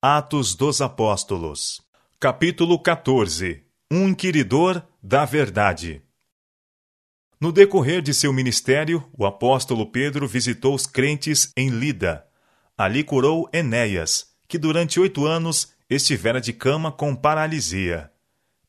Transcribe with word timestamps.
Atos 0.00 0.54
dos 0.54 0.80
Apóstolos, 0.80 1.82
capítulo 2.20 2.78
14 2.78 3.64
Um 3.90 4.10
inquiridor 4.10 4.80
da 5.02 5.24
verdade. 5.24 6.04
No 7.40 7.50
decorrer 7.50 8.00
de 8.00 8.14
seu 8.14 8.32
ministério, 8.32 9.04
o 9.12 9.26
apóstolo 9.26 9.90
Pedro 9.90 10.28
visitou 10.28 10.72
os 10.72 10.86
crentes 10.86 11.52
em 11.56 11.70
Lida. 11.70 12.24
Ali 12.76 13.02
curou 13.02 13.50
Enéas, 13.52 14.36
que 14.46 14.56
durante 14.56 15.00
oito 15.00 15.26
anos 15.26 15.72
estivera 15.90 16.40
de 16.40 16.52
cama 16.52 16.92
com 16.92 17.16
paralisia. 17.16 18.08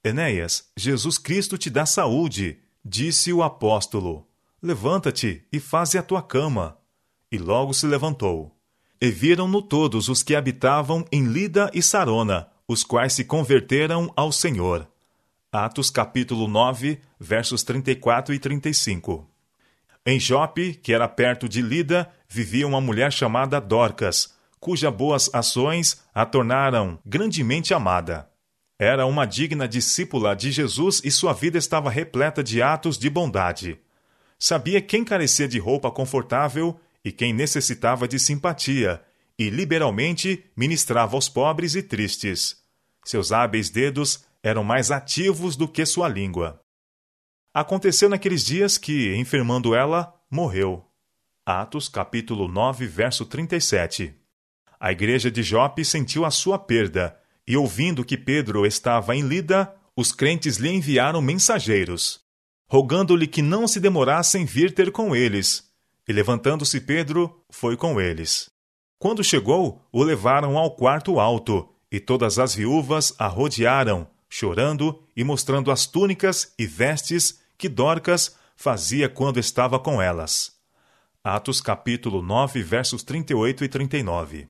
Enéas, 0.04 0.71
Jesus 0.75 1.20
Cristo 1.20 1.59
te 1.59 1.70
dá 1.70 1.86
saúde, 1.86 2.57
disse 2.84 3.32
o 3.32 3.43
apóstolo. 3.43 4.27
Levanta-te 4.59 5.46
e 5.54 5.59
faze 5.59 5.96
a 5.96 6.02
tua 6.02 6.23
cama. 6.23 6.80
E 7.32 7.38
logo 7.38 7.71
se 7.71 7.86
levantou. 7.86 8.59
E 9.02 9.09
viram-no 9.09 9.61
todos 9.61 10.09
os 10.09 10.21
que 10.21 10.36
habitavam 10.36 11.05
em 11.09 11.23
Lida 11.23 11.71
e 11.73 11.81
Sarona, 11.81 12.49
os 12.68 12.84
quais 12.84 13.13
se 13.13 13.23
converteram 13.23 14.12
ao 14.13 14.30
Senhor. 14.30 14.85
Atos 15.49 15.90
capítulo 15.90 16.49
9, 16.49 16.99
versos 17.17 17.63
34 17.63 18.34
e 18.34 18.40
35. 18.40 19.26
Em 20.05 20.20
Jope, 20.20 20.73
que 20.73 20.91
era 20.91 21.07
perto 21.07 21.48
de 21.48 21.62
Lida, 21.62 22.12
vivia 22.27 22.67
uma 22.67 22.81
mulher 22.81 23.13
chamada 23.13 23.62
Dorcas, 23.62 24.34
cujas 24.59 24.93
boas 24.93 25.29
ações 25.34 26.04
a 26.13 26.26
tornaram 26.26 26.99
grandemente 27.05 27.73
amada. 27.73 28.29
Era 28.77 29.05
uma 29.05 29.26
digna 29.26 29.66
discípula 29.66 30.35
de 30.35 30.52
Jesus 30.52 31.02
e 31.05 31.09
sua 31.09 31.31
vida 31.31 31.57
estava 31.57 31.90
repleta 31.90 32.43
de 32.43 32.62
atos 32.62 32.98
de 32.98 33.09
bondade. 33.09 33.79
Sabia 34.38 34.81
quem 34.81 35.05
carecia 35.05 35.48
de 35.48 35.57
roupa 35.57 35.90
confortável 35.90 36.77
e 37.03 37.12
quem 37.12 37.34
necessitava 37.34 38.08
de 38.08 38.20
simpatia, 38.20 39.02
e 39.38 39.49
liberalmente 39.49 40.45
ministrava 40.55 41.16
aos 41.16 41.30
pobres 41.30 41.76
e 41.76 41.81
tristes. 41.81 42.57
Seus 43.05 43.31
hábeis 43.31 43.70
dedos 43.70 44.26
eram 44.44 44.63
mais 44.63 44.91
ativos 44.91 45.55
do 45.55 45.68
que 45.68 45.85
sua 45.85 46.07
língua. 46.09 46.62
Aconteceu 47.54 48.09
naqueles 48.09 48.46
dias 48.46 48.77
que, 48.77 49.15
enfermando 49.15 49.74
ela, 49.74 50.13
morreu. 50.29 50.85
Atos 51.46 51.90
capítulo 51.90 52.48
9, 52.48 52.85
verso 52.85 53.26
37. 53.26 54.13
A 54.79 54.91
igreja 54.91 55.31
de 55.31 55.41
Jope 55.41 55.84
sentiu 55.84 56.26
a 56.26 56.31
sua 56.31 56.59
perda, 56.59 57.18
e 57.48 57.57
ouvindo 57.57 58.05
que 58.05 58.18
Pedro 58.18 58.65
estava 58.65 59.15
em 59.15 59.21
Lida, 59.21 59.74
os 59.96 60.12
crentes 60.12 60.57
lhe 60.57 60.70
enviaram 60.70 61.21
mensageiros, 61.21 62.21
rogando-lhe 62.70 63.27
que 63.27 63.41
não 63.41 63.68
se 63.68 63.79
demorasse 63.79 64.38
em 64.38 64.46
vir 64.46 64.74
ter 64.74 64.91
com 64.91 65.16
eles, 65.16 65.69
e 66.09 66.12
levantando-se 66.12 66.81
Pedro, 66.81 67.40
foi 67.52 67.78
com 67.78 68.02
eles. 68.02 68.50
Quando 68.97 69.24
chegou, 69.24 69.88
o 69.91 70.02
levaram 70.02 70.57
ao 70.57 70.72
quarto 70.72 71.19
alto, 71.19 71.69
e 71.91 72.00
todas 72.00 72.40
as 72.40 72.56
viúvas 72.56 73.13
a 73.19 73.28
rodearam, 73.28 74.07
chorando 74.28 75.03
e 75.16 75.24
mostrando 75.24 75.69
as 75.69 75.85
túnicas 75.85 76.52
e 76.57 76.66
vestes 76.66 77.40
que 77.56 77.69
Dorcas 77.69 78.35
fazia 78.56 79.07
quando 79.07 79.40
estava 79.40 79.80
com 79.80 80.02
elas. 80.02 80.52
Atos 81.24 81.62
capítulo 81.62 82.24
9, 82.24 82.63
versos 82.63 83.03
38 83.03 83.63
e 83.63 83.69
39. 83.69 84.47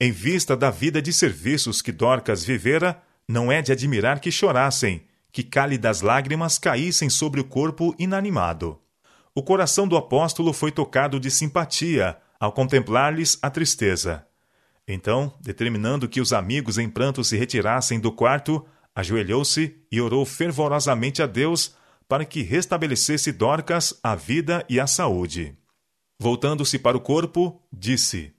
Em 0.00 0.12
vista 0.12 0.56
da 0.56 0.70
vida 0.70 1.02
de 1.02 1.12
serviços 1.12 1.82
que 1.82 1.90
Dorcas 1.90 2.44
vivera, 2.44 3.02
não 3.28 3.50
é 3.50 3.60
de 3.60 3.72
admirar 3.72 4.20
que 4.20 4.30
chorassem, 4.30 5.04
que 5.32 5.42
cálidas 5.42 6.00
lágrimas 6.00 6.58
caíssem 6.58 7.10
sobre 7.10 7.40
o 7.40 7.44
corpo 7.44 7.92
inanimado. 7.98 8.80
O 9.38 9.42
coração 9.42 9.86
do 9.86 9.98
apóstolo 9.98 10.50
foi 10.50 10.72
tocado 10.72 11.20
de 11.20 11.30
simpatia 11.30 12.16
ao 12.40 12.52
contemplar-lhes 12.52 13.38
a 13.42 13.50
tristeza. 13.50 14.26
Então, 14.88 15.30
determinando 15.42 16.08
que 16.08 16.22
os 16.22 16.32
amigos 16.32 16.78
em 16.78 16.88
pranto 16.88 17.22
se 17.22 17.36
retirassem 17.36 18.00
do 18.00 18.10
quarto, 18.10 18.66
ajoelhou-se 18.94 19.76
e 19.92 20.00
orou 20.00 20.24
fervorosamente 20.24 21.22
a 21.22 21.26
Deus 21.26 21.76
para 22.08 22.24
que 22.24 22.40
restabelecesse 22.40 23.30
Dorcas 23.30 24.00
a 24.02 24.14
vida 24.14 24.64
e 24.70 24.80
a 24.80 24.86
saúde. 24.86 25.54
Voltando-se 26.18 26.78
para 26.78 26.96
o 26.96 27.00
corpo, 27.00 27.60
disse: 27.70 28.34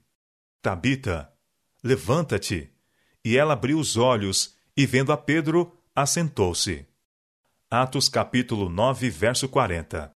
Tabita, 0.60 1.32
levanta-te. 1.80 2.72
E 3.24 3.36
ela 3.38 3.52
abriu 3.52 3.78
os 3.78 3.96
olhos 3.96 4.56
e, 4.76 4.84
vendo 4.84 5.12
a 5.12 5.16
Pedro, 5.16 5.72
assentou-se. 5.94 6.84
Atos 7.70 8.08
capítulo 8.08 8.68
9, 8.68 9.08
verso 9.10 9.48
40. 9.48 10.17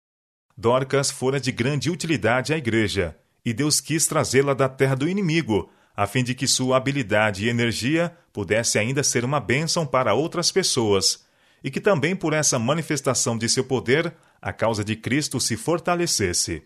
Dorcas 0.61 1.09
fora 1.09 1.39
de 1.39 1.53
grande 1.53 1.89
utilidade 1.89 2.53
à 2.53 2.57
igreja, 2.57 3.17
e 3.45 3.53
Deus 3.53 3.81
quis 3.81 4.09
trazê-la 4.09 4.55
da 4.55 4.69
terra 4.69 4.97
do 4.97 5.09
inimigo, 5.09 5.71
a 5.95 6.05
fim 6.05 6.25
de 6.25 6.35
que 6.35 6.49
sua 6.49 6.77
habilidade 6.77 7.47
e 7.47 7.49
energia 7.49 8.13
pudesse 8.33 8.77
ainda 8.77 9.05
ser 9.05 9.25
uma 9.25 9.39
bênção 9.39 9.87
para 9.87 10.15
outras 10.15 10.51
pessoas, 10.51 11.25
e 11.63 11.71
que 11.71 11.81
também 11.81 12.17
por 12.17 12.33
essa 12.33 12.59
manifestação 12.59 13.39
de 13.39 13.49
seu 13.49 13.63
poder 13.63 14.13
a 14.43 14.53
causa 14.53 14.83
de 14.83 14.97
Cristo 14.97 15.39
se 15.39 15.57
fortalecesse. 15.57 16.65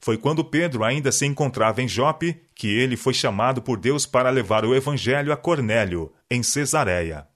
Foi 0.00 0.16
quando 0.16 0.42
Pedro 0.42 0.82
ainda 0.82 1.12
se 1.12 1.26
encontrava 1.26 1.82
em 1.82 1.88
Jope 1.88 2.40
que 2.54 2.68
ele 2.68 2.96
foi 2.96 3.12
chamado 3.12 3.60
por 3.60 3.78
Deus 3.78 4.06
para 4.06 4.30
levar 4.30 4.64
o 4.64 4.74
evangelho 4.74 5.34
a 5.34 5.36
Cornélio, 5.36 6.10
em 6.30 6.42
Cesareia. 6.42 7.26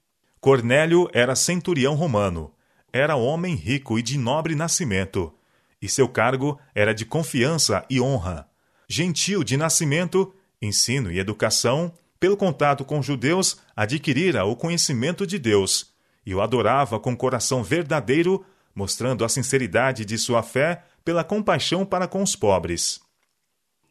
Cornélio 0.40 1.06
era 1.12 1.36
centurião 1.36 1.94
romano, 1.94 2.54
era 2.90 3.14
homem 3.14 3.54
rico 3.54 3.98
e 3.98 4.02
de 4.02 4.16
nobre 4.16 4.54
nascimento, 4.54 5.34
e 5.80 5.88
seu 5.88 6.08
cargo 6.08 6.58
era 6.74 6.94
de 6.94 7.04
confiança 7.04 7.84
e 7.88 8.00
honra. 8.00 8.48
Gentil 8.88 9.42
de 9.42 9.56
nascimento, 9.56 10.34
ensino 10.60 11.10
e 11.10 11.18
educação, 11.18 11.92
pelo 12.18 12.36
contato 12.36 12.84
com 12.84 13.02
judeus, 13.02 13.58
adquirira 13.74 14.44
o 14.44 14.56
conhecimento 14.56 15.26
de 15.26 15.38
Deus 15.38 15.94
e 16.26 16.34
o 16.34 16.40
adorava 16.40 16.98
com 16.98 17.16
coração 17.16 17.62
verdadeiro, 17.62 18.44
mostrando 18.74 19.24
a 19.24 19.28
sinceridade 19.28 20.04
de 20.04 20.18
sua 20.18 20.42
fé 20.42 20.82
pela 21.04 21.22
compaixão 21.22 21.86
para 21.86 22.08
com 22.08 22.22
os 22.22 22.34
pobres. 22.34 23.00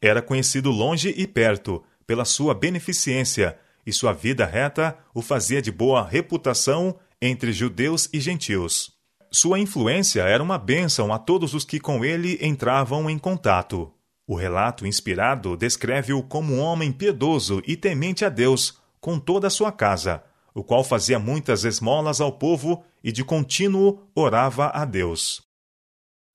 Era 0.01 0.21
conhecido 0.21 0.69
longe 0.69 1.13
e 1.15 1.25
perto 1.25 1.81
pela 2.05 2.25
sua 2.25 2.53
beneficência, 2.53 3.57
e 3.85 3.93
sua 3.93 4.11
vida 4.11 4.45
reta 4.45 4.97
o 5.13 5.21
fazia 5.21 5.61
de 5.61 5.71
boa 5.71 6.05
reputação 6.05 6.99
entre 7.21 7.53
judeus 7.53 8.09
e 8.11 8.19
gentios. 8.19 8.94
Sua 9.35 9.59
influência 9.59 10.21
era 10.21 10.41
uma 10.41 10.57
bênção 10.57 11.11
a 11.11 11.19
todos 11.19 11.53
os 11.53 11.65
que 11.65 11.77
com 11.77 12.05
ele 12.05 12.39
entravam 12.41 13.09
em 13.09 13.19
contato. 13.19 13.91
O 14.25 14.33
relato 14.33 14.87
inspirado 14.87 15.57
descreve-o 15.57 16.23
como 16.23 16.53
um 16.53 16.61
homem 16.61 16.89
piedoso 16.89 17.61
e 17.67 17.75
temente 17.75 18.23
a 18.23 18.29
Deus, 18.29 18.79
com 19.01 19.19
toda 19.19 19.47
a 19.47 19.49
sua 19.49 19.73
casa, 19.73 20.23
o 20.53 20.63
qual 20.63 20.85
fazia 20.85 21.19
muitas 21.19 21.65
esmolas 21.65 22.21
ao 22.21 22.31
povo 22.31 22.85
e 23.03 23.11
de 23.11 23.25
contínuo 23.25 24.07
orava 24.15 24.67
a 24.67 24.85
Deus. 24.85 25.41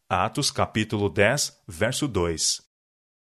Atos 0.06 0.50
capítulo 0.50 1.08
10, 1.08 1.62
verso 1.66 2.06
2. 2.06 2.60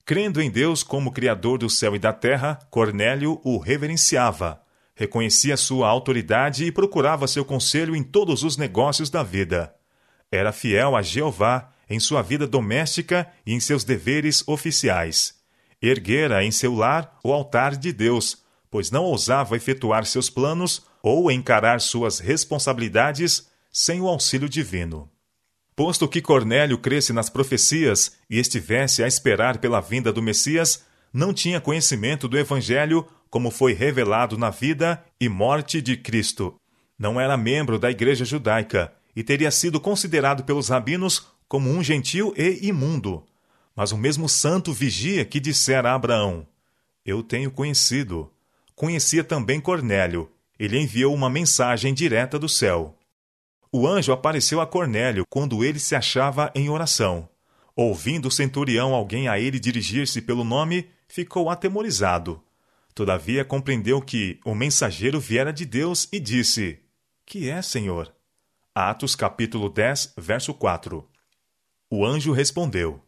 Crendo 0.04 0.42
em 0.42 0.50
Deus 0.50 0.82
como 0.82 1.12
Criador 1.12 1.56
do 1.56 1.70
céu 1.70 1.96
e 1.96 1.98
da 1.98 2.12
terra, 2.12 2.58
Cornélio 2.70 3.40
o 3.42 3.56
reverenciava 3.56 4.62
reconhecia 5.02 5.56
sua 5.56 5.88
autoridade 5.88 6.64
e 6.64 6.70
procurava 6.70 7.26
seu 7.26 7.44
conselho 7.44 7.96
em 7.96 8.04
todos 8.04 8.44
os 8.44 8.56
negócios 8.56 9.10
da 9.10 9.24
vida. 9.24 9.74
Era 10.30 10.52
fiel 10.52 10.94
a 10.94 11.02
Jeová 11.02 11.72
em 11.90 11.98
sua 11.98 12.22
vida 12.22 12.46
doméstica 12.46 13.26
e 13.44 13.52
em 13.52 13.58
seus 13.58 13.82
deveres 13.82 14.46
oficiais. 14.46 15.34
Erguera 15.82 16.44
em 16.44 16.52
seu 16.52 16.72
lar 16.72 17.18
o 17.24 17.32
altar 17.32 17.76
de 17.76 17.92
Deus, 17.92 18.44
pois 18.70 18.92
não 18.92 19.02
ousava 19.02 19.56
efetuar 19.56 20.06
seus 20.06 20.30
planos 20.30 20.86
ou 21.02 21.32
encarar 21.32 21.80
suas 21.80 22.20
responsabilidades 22.20 23.50
sem 23.72 24.00
o 24.00 24.06
auxílio 24.06 24.48
divino. 24.48 25.10
Posto 25.74 26.06
que 26.06 26.22
Cornélio 26.22 26.78
cresce 26.78 27.12
nas 27.12 27.28
profecias 27.28 28.12
e 28.30 28.38
estivesse 28.38 29.02
a 29.02 29.08
esperar 29.08 29.58
pela 29.58 29.80
vinda 29.80 30.12
do 30.12 30.22
Messias, 30.22 30.84
não 31.12 31.34
tinha 31.34 31.60
conhecimento 31.60 32.28
do 32.28 32.38
Evangelho 32.38 33.04
como 33.32 33.50
foi 33.50 33.72
revelado 33.72 34.36
na 34.36 34.50
vida 34.50 35.02
e 35.18 35.26
morte 35.26 35.80
de 35.80 35.96
Cristo. 35.96 36.54
Não 36.98 37.18
era 37.18 37.34
membro 37.34 37.78
da 37.78 37.90
Igreja 37.90 38.26
Judaica 38.26 38.92
e 39.16 39.24
teria 39.24 39.50
sido 39.50 39.80
considerado 39.80 40.44
pelos 40.44 40.68
rabinos 40.68 41.28
como 41.48 41.70
um 41.70 41.82
gentil 41.82 42.34
e 42.36 42.68
imundo. 42.68 43.24
Mas 43.74 43.90
o 43.90 43.96
mesmo 43.96 44.28
santo 44.28 44.70
vigia 44.70 45.24
que 45.24 45.40
dissera 45.40 45.90
a 45.90 45.94
Abraão: 45.94 46.46
Eu 47.06 47.22
tenho 47.22 47.50
conhecido. 47.50 48.30
Conhecia 48.74 49.24
também 49.24 49.62
Cornélio. 49.62 50.30
Ele 50.58 50.78
enviou 50.78 51.14
uma 51.14 51.30
mensagem 51.30 51.94
direta 51.94 52.38
do 52.38 52.50
céu. 52.50 52.94
O 53.72 53.88
anjo 53.88 54.12
apareceu 54.12 54.60
a 54.60 54.66
Cornélio 54.66 55.24
quando 55.26 55.64
ele 55.64 55.78
se 55.78 55.94
achava 55.94 56.52
em 56.54 56.68
oração. 56.68 57.26
Ouvindo 57.74 58.28
o 58.28 58.30
centurião 58.30 58.92
alguém 58.92 59.26
a 59.26 59.40
ele 59.40 59.58
dirigir-se 59.58 60.20
pelo 60.20 60.44
nome, 60.44 60.86
ficou 61.08 61.48
atemorizado. 61.48 62.42
Todavia 62.94 63.44
compreendeu 63.44 64.02
que 64.02 64.38
o 64.44 64.54
mensageiro 64.54 65.18
viera 65.18 65.52
de 65.52 65.64
Deus 65.64 66.06
e 66.12 66.20
disse: 66.20 66.80
Que 67.24 67.48
é, 67.48 67.62
Senhor? 67.62 68.14
Atos 68.74 69.14
capítulo 69.14 69.70
10, 69.70 70.14
verso 70.18 70.52
4. 70.52 71.08
O 71.90 72.04
anjo 72.04 72.32
respondeu: 72.32 73.02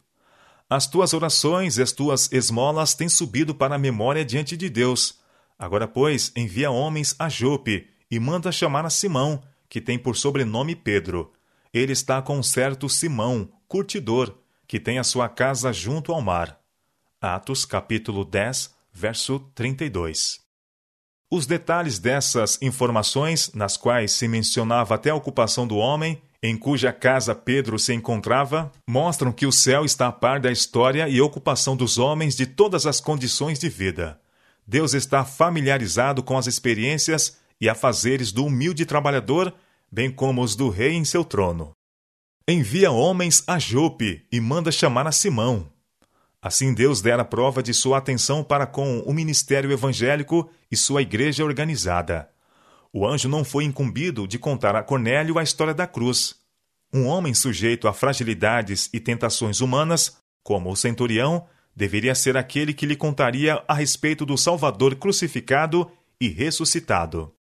As 0.67 0.87
tuas 0.87 1.13
orações 1.13 1.77
e 1.77 1.83
as 1.83 1.91
tuas 1.91 2.31
esmolas 2.31 2.95
têm 2.95 3.07
subido 3.07 3.53
para 3.53 3.75
a 3.75 3.79
memória 3.79 4.25
diante 4.25 4.57
de 4.57 4.69
Deus. 4.69 5.19
Agora, 5.57 5.87
pois, 5.87 6.31
envia 6.35 6.71
homens 6.71 7.15
a 7.19 7.29
Jope 7.29 7.87
e 8.09 8.19
manda 8.19 8.51
chamar 8.51 8.85
a 8.85 8.89
Simão, 8.89 9.43
que 9.69 9.79
tem 9.79 9.99
por 9.99 10.15
sobrenome 10.15 10.75
Pedro. 10.75 11.31
Ele 11.73 11.93
está 11.93 12.21
com 12.21 12.37
um 12.39 12.43
certo 12.43 12.89
Simão, 12.89 13.51
curtidor, 13.67 14.35
que 14.67 14.79
tem 14.79 14.97
a 14.97 15.03
sua 15.03 15.29
casa 15.29 15.71
junto 15.71 16.11
ao 16.11 16.21
mar. 16.21 16.59
Atos 17.21 17.65
capítulo 17.65 18.25
10, 18.25 18.73
verso 18.95 19.39
32. 19.53 20.39
Os 21.29 21.45
detalhes 21.45 21.99
dessas 21.99 22.57
informações, 22.61 23.51
nas 23.53 23.75
quais 23.75 24.13
se 24.13 24.25
mencionava 24.25 24.95
até 24.95 25.09
a 25.09 25.15
ocupação 25.15 25.67
do 25.67 25.75
homem, 25.75 26.21
em 26.41 26.55
cuja 26.55 26.93
casa 26.93 27.35
Pedro 27.35 27.77
se 27.77 27.93
encontrava, 27.93 28.71
mostram 28.87 29.33
que 29.33 29.45
o 29.45 29.51
céu 29.51 29.83
está 29.83 30.07
a 30.07 30.11
par 30.13 30.39
da 30.39 30.51
história 30.51 31.09
e 31.09 31.19
ocupação 31.19 31.75
dos 31.75 31.97
homens 31.97 32.37
de 32.37 32.45
todas 32.45 32.85
as 32.85 33.01
condições 33.01 33.59
de 33.59 33.67
vida. 33.67 34.19
Deus 34.65 34.93
está 34.93 35.25
familiarizado 35.25 36.23
com 36.23 36.37
as 36.37 36.47
experiências 36.47 37.37
e 37.59 37.67
afazeres 37.67 38.31
do 38.31 38.45
humilde 38.45 38.85
trabalhador, 38.85 39.53
bem 39.91 40.09
como 40.09 40.41
os 40.41 40.55
do 40.55 40.69
rei 40.69 40.93
em 40.93 41.03
seu 41.03 41.25
trono. 41.25 41.71
Envia 42.47 42.91
homens 42.91 43.43
a 43.45 43.59
Jope 43.59 44.25
e 44.31 44.39
manda 44.39 44.71
chamar 44.71 45.05
a 45.07 45.11
Simão. 45.11 45.74
Assim 46.45 46.75
Deus 46.75 47.01
dera 47.01 47.25
prova 47.25 47.63
de 47.63 47.73
sua 47.73 47.97
atenção 47.97 48.43
para 48.43 48.67
com 48.67 48.99
o 48.99 49.11
ministério 49.11 49.71
evangélico 49.71 50.47
e 50.69 50.77
sua 50.77 51.01
igreja 51.01 51.43
organizada. 51.43 52.29
O 52.93 53.03
anjo 53.03 53.27
não 53.27 53.43
foi 53.43 53.63
incumbido 53.63 54.27
de 54.27 54.37
contar 54.37 54.75
a 54.75 54.83
Cornélio 54.83 55.39
a 55.39 55.43
história 55.43 55.73
da 55.73 55.87
cruz. 55.87 56.35
Um 56.93 57.07
homem 57.07 57.33
sujeito 57.33 57.87
a 57.87 57.93
fragilidades 57.93 58.91
e 58.93 58.99
tentações 58.99 59.59
humanas, 59.59 60.17
como 60.43 60.69
o 60.69 60.75
centurião, 60.75 61.47
deveria 61.75 62.13
ser 62.13 62.37
aquele 62.37 62.75
que 62.75 62.85
lhe 62.85 62.95
contaria 62.95 63.63
a 63.67 63.73
respeito 63.73 64.23
do 64.23 64.37
Salvador 64.37 64.93
crucificado 64.97 65.91
e 66.21 66.27
ressuscitado. 66.29 67.33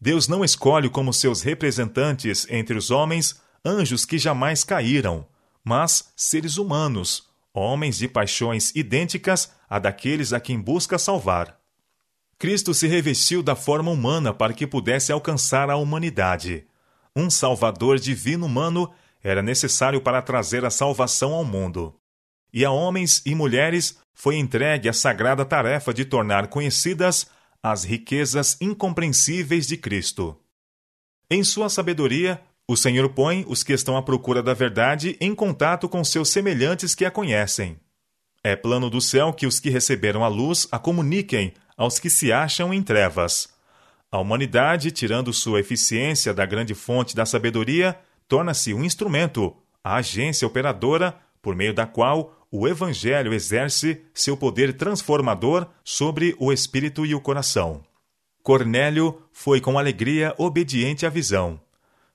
Deus 0.00 0.26
não 0.26 0.42
escolhe 0.42 0.88
como 0.88 1.12
seus 1.12 1.42
representantes 1.42 2.46
entre 2.48 2.78
os 2.78 2.90
homens 2.90 3.38
anjos 3.62 4.06
que 4.06 4.16
jamais 4.16 4.64
caíram, 4.64 5.26
mas 5.62 6.10
seres 6.16 6.56
humanos, 6.56 7.30
homens 7.54 7.98
de 7.98 8.08
paixões 8.08 8.72
idênticas 8.74 9.52
a 9.68 9.78
daqueles 9.78 10.32
a 10.32 10.40
quem 10.40 10.60
busca 10.60 10.98
salvar. 10.98 11.58
Cristo 12.38 12.74
se 12.74 12.86
revestiu 12.86 13.42
da 13.42 13.54
forma 13.54 13.90
humana 13.90 14.34
para 14.34 14.52
que 14.52 14.66
pudesse 14.66 15.12
alcançar 15.12 15.70
a 15.70 15.76
humanidade. 15.76 16.66
Um 17.14 17.30
Salvador 17.30 17.98
divino 17.98 18.46
humano 18.46 18.90
era 19.22 19.42
necessário 19.42 20.00
para 20.00 20.20
trazer 20.20 20.64
a 20.64 20.70
salvação 20.70 21.32
ao 21.32 21.44
mundo. 21.44 21.94
E 22.52 22.64
a 22.64 22.70
homens 22.70 23.22
e 23.24 23.34
mulheres 23.34 23.98
foi 24.12 24.36
entregue 24.36 24.88
a 24.88 24.92
sagrada 24.92 25.44
tarefa 25.44 25.94
de 25.94 26.04
tornar 26.04 26.48
conhecidas 26.48 27.28
as 27.62 27.84
riquezas 27.84 28.56
incompreensíveis 28.60 29.66
de 29.66 29.76
Cristo. 29.76 30.36
Em 31.30 31.44
sua 31.44 31.68
sabedoria, 31.68 32.42
o 32.68 32.76
Senhor 32.76 33.08
põe 33.10 33.44
os 33.48 33.62
que 33.62 33.72
estão 33.72 33.96
à 33.96 34.02
procura 34.02 34.42
da 34.42 34.54
verdade 34.54 35.16
em 35.20 35.34
contato 35.34 35.88
com 35.88 36.02
seus 36.04 36.30
semelhantes 36.30 36.94
que 36.94 37.04
a 37.04 37.10
conhecem. 37.10 37.76
É 38.42 38.56
plano 38.56 38.88
do 38.88 39.00
céu 39.00 39.32
que 39.32 39.46
os 39.46 39.60
que 39.60 39.70
receberam 39.70 40.24
a 40.24 40.28
luz 40.28 40.66
a 40.70 40.78
comuniquem 40.78 41.52
aos 41.76 41.98
que 41.98 42.10
se 42.10 42.32
acham 42.32 42.72
em 42.72 42.82
trevas. 42.82 43.48
A 44.10 44.18
humanidade, 44.18 44.90
tirando 44.90 45.32
sua 45.32 45.60
eficiência 45.60 46.34
da 46.34 46.44
grande 46.44 46.74
fonte 46.74 47.16
da 47.16 47.24
sabedoria, 47.24 47.98
torna-se 48.28 48.74
um 48.74 48.84
instrumento, 48.84 49.56
a 49.82 49.96
agência 49.96 50.46
operadora 50.46 51.16
por 51.40 51.56
meio 51.56 51.74
da 51.74 51.86
qual 51.86 52.46
o 52.50 52.68
Evangelho 52.68 53.32
exerce 53.32 54.02
seu 54.12 54.36
poder 54.36 54.76
transformador 54.76 55.66
sobre 55.82 56.36
o 56.38 56.52
espírito 56.52 57.06
e 57.06 57.14
o 57.14 57.20
coração. 57.20 57.82
Cornélio 58.42 59.22
foi 59.32 59.60
com 59.60 59.78
alegria 59.78 60.34
obediente 60.36 61.06
à 61.06 61.08
visão. 61.08 61.60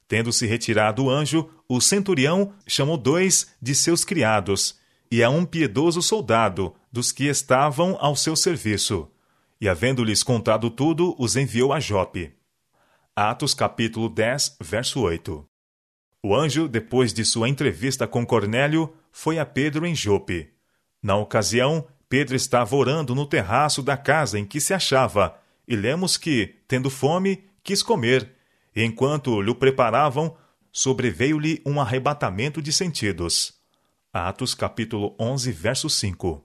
Tendo 0.07 0.31
se 0.31 0.45
retirado 0.45 1.05
o 1.05 1.09
anjo, 1.09 1.49
o 1.67 1.81
centurião 1.81 2.53
chamou 2.65 2.97
dois 2.97 3.53
de 3.61 3.75
seus 3.75 4.05
criados 4.05 4.79
e 5.11 5.23
a 5.23 5.29
um 5.29 5.45
piedoso 5.45 6.01
soldado 6.01 6.73
dos 6.91 7.11
que 7.11 7.25
estavam 7.25 7.97
ao 7.99 8.15
seu 8.15 8.35
serviço. 8.35 9.09
E, 9.59 9.67
havendo-lhes 9.67 10.23
contado 10.23 10.69
tudo, 10.69 11.15
os 11.17 11.35
enviou 11.35 11.73
a 11.73 11.79
Jope. 11.79 12.33
Atos 13.15 13.53
capítulo 13.53 14.07
10, 14.07 14.57
verso 14.61 15.01
8. 15.01 15.45
O 16.23 16.35
anjo, 16.35 16.67
depois 16.67 17.13
de 17.13 17.25
sua 17.25 17.49
entrevista 17.49 18.07
com 18.07 18.25
Cornélio, 18.25 18.93
foi 19.11 19.39
a 19.39 19.45
Pedro 19.45 19.85
em 19.85 19.95
Jope. 19.95 20.51
Na 21.01 21.15
ocasião, 21.15 21.87
Pedro 22.07 22.35
estava 22.35 22.75
orando 22.75 23.13
no 23.15 23.25
terraço 23.25 23.81
da 23.81 23.97
casa 23.97 24.39
em 24.39 24.45
que 24.45 24.61
se 24.61 24.73
achava, 24.73 25.37
e 25.67 25.75
lemos 25.75 26.15
que, 26.15 26.55
tendo 26.67 26.89
fome, 26.89 27.43
quis 27.63 27.83
comer, 27.83 28.31
enquanto 28.83 29.41
lhe 29.41 29.53
preparavam, 29.53 30.35
sobreveio-lhe 30.71 31.61
um 31.65 31.79
arrebatamento 31.79 32.61
de 32.61 32.71
sentidos. 32.71 33.53
Atos 34.13 34.53
capítulo 34.53 35.15
11, 35.19 35.51
verso 35.51 35.89
5. 35.89 36.43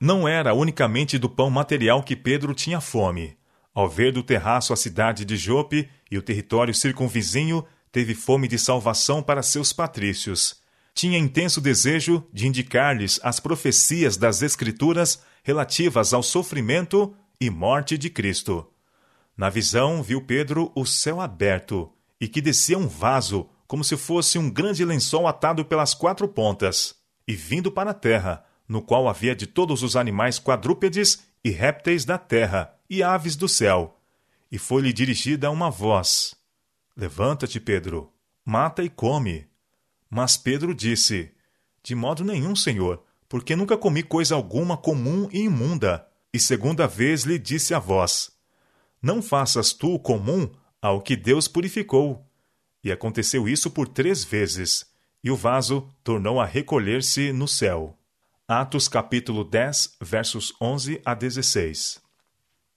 Não 0.00 0.28
era 0.28 0.54
unicamente 0.54 1.18
do 1.18 1.28
pão 1.28 1.50
material 1.50 2.02
que 2.02 2.14
Pedro 2.14 2.54
tinha 2.54 2.80
fome. 2.80 3.36
Ao 3.74 3.88
ver 3.88 4.12
do 4.12 4.22
terraço 4.22 4.72
a 4.72 4.76
cidade 4.76 5.24
de 5.24 5.36
Jope 5.36 5.88
e 6.10 6.18
o 6.18 6.22
território 6.22 6.74
circunvizinho, 6.74 7.64
teve 7.90 8.14
fome 8.14 8.48
de 8.48 8.58
salvação 8.58 9.22
para 9.22 9.42
seus 9.42 9.72
patrícios 9.72 10.62
tinha 10.98 11.16
intenso 11.16 11.60
desejo 11.60 12.26
de 12.32 12.48
indicar-lhes 12.48 13.20
as 13.22 13.38
profecias 13.38 14.16
das 14.16 14.42
Escrituras 14.42 15.22
relativas 15.44 16.12
ao 16.12 16.24
sofrimento 16.24 17.14
e 17.40 17.48
morte 17.48 17.96
de 17.96 18.10
Cristo. 18.10 18.66
Na 19.38 19.48
visão, 19.48 20.02
viu 20.02 20.20
Pedro 20.20 20.72
o 20.74 20.84
céu 20.84 21.20
aberto 21.20 21.92
e 22.20 22.26
que 22.26 22.40
descia 22.40 22.76
um 22.76 22.88
vaso, 22.88 23.48
como 23.68 23.84
se 23.84 23.96
fosse 23.96 24.36
um 24.36 24.50
grande 24.50 24.84
lençol 24.84 25.28
atado 25.28 25.64
pelas 25.64 25.94
quatro 25.94 26.26
pontas, 26.26 26.96
e 27.24 27.36
vindo 27.36 27.70
para 27.70 27.92
a 27.92 27.94
terra, 27.94 28.44
no 28.66 28.82
qual 28.82 29.08
havia 29.08 29.36
de 29.36 29.46
todos 29.46 29.84
os 29.84 29.94
animais 29.94 30.40
quadrúpedes 30.40 31.22
e 31.44 31.50
répteis 31.50 32.04
da 32.04 32.18
terra 32.18 32.74
e 32.90 33.00
aves 33.00 33.36
do 33.36 33.48
céu. 33.48 34.00
E 34.50 34.58
foi-lhe 34.58 34.92
dirigida 34.92 35.52
uma 35.52 35.70
voz: 35.70 36.34
Levanta-te, 36.96 37.60
Pedro, 37.60 38.12
mata 38.44 38.82
e 38.82 38.88
come. 38.88 39.46
Mas 40.10 40.36
Pedro 40.36 40.74
disse: 40.74 41.30
De 41.80 41.94
modo 41.94 42.24
nenhum, 42.24 42.56
Senhor, 42.56 43.04
porque 43.28 43.54
nunca 43.54 43.76
comi 43.76 44.02
coisa 44.02 44.34
alguma 44.34 44.76
comum 44.76 45.28
e 45.30 45.42
imunda. 45.42 46.08
E 46.34 46.40
segunda 46.40 46.88
vez 46.88 47.22
lhe 47.22 47.38
disse 47.38 47.72
a 47.72 47.78
voz: 47.78 48.37
Não 49.00 49.22
faças 49.22 49.72
tu 49.72 49.94
o 49.94 49.98
comum 49.98 50.50
ao 50.82 51.00
que 51.00 51.16
Deus 51.16 51.46
purificou. 51.46 52.24
E 52.82 52.90
aconteceu 52.90 53.48
isso 53.48 53.70
por 53.70 53.88
três 53.88 54.24
vezes, 54.24 54.86
e 55.22 55.30
o 55.30 55.36
vaso 55.36 55.88
tornou 56.02 56.40
a 56.40 56.44
recolher-se 56.44 57.32
no 57.32 57.46
céu. 57.46 57.96
Atos 58.46 58.88
capítulo 58.88 59.44
10, 59.44 59.98
versos 60.00 60.52
11 60.60 61.00
a 61.04 61.14
16. 61.14 62.00